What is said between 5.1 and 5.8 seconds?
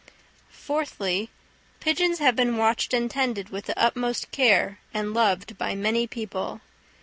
loved by